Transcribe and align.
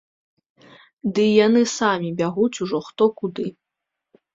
Ды 1.13 1.21
і 1.29 1.35
яны 1.47 1.61
самі 1.77 2.09
бягуць 2.25 2.51
ужо 2.67 2.85
хто 2.91 3.03
куды. 3.23 3.51